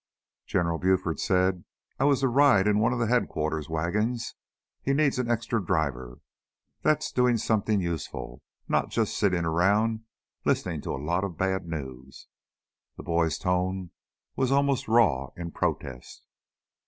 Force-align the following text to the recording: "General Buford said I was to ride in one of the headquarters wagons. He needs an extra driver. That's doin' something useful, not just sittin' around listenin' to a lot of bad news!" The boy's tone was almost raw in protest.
"General 0.47 0.79
Buford 0.79 1.19
said 1.19 1.63
I 1.99 2.05
was 2.05 2.21
to 2.21 2.27
ride 2.27 2.65
in 2.65 2.79
one 2.79 2.91
of 2.91 2.97
the 2.97 3.05
headquarters 3.05 3.69
wagons. 3.69 4.33
He 4.81 4.93
needs 4.93 5.19
an 5.19 5.29
extra 5.29 5.63
driver. 5.63 6.21
That's 6.81 7.11
doin' 7.11 7.37
something 7.37 7.79
useful, 7.79 8.41
not 8.67 8.89
just 8.89 9.15
sittin' 9.15 9.45
around 9.45 9.99
listenin' 10.43 10.81
to 10.81 10.95
a 10.95 10.97
lot 11.05 11.23
of 11.23 11.37
bad 11.37 11.67
news!" 11.67 12.25
The 12.97 13.03
boy's 13.03 13.37
tone 13.37 13.91
was 14.35 14.51
almost 14.51 14.87
raw 14.87 15.29
in 15.37 15.51
protest. 15.51 16.23